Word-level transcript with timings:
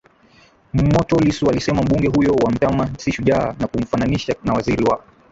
moto 0.73 1.15
Lissu 1.19 1.49
alisema 1.49 1.81
mbunge 1.81 2.07
huyo 2.07 2.31
wa 2.45 2.51
Mtama 2.51 2.89
si 2.97 3.11
shujaa 3.11 3.55
na 3.59 3.67
kumfananisha 3.67 4.35
na 4.43 4.53
waziri 4.53 4.83
wa 4.83 5.03